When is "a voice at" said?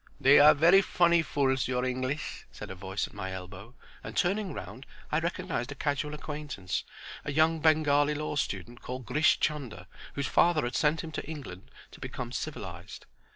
2.71-3.13